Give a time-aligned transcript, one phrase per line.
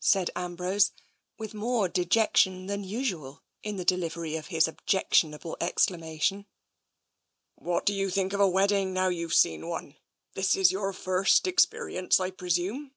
[0.00, 0.92] said Ambrose,
[1.38, 6.44] with more dejection than usual in the delivery of his objectionable exclamation."
[7.54, 9.96] What do you think of a wedding, now you've seen one?
[10.34, 12.92] This is your first experience, I presume?"